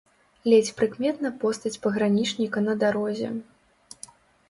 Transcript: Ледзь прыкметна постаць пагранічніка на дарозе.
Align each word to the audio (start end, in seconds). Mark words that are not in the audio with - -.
Ледзь 0.53 0.71
прыкметна 0.79 1.31
постаць 1.45 1.73
пагранічніка 1.85 2.67
на 2.67 2.73
дарозе. 2.83 3.29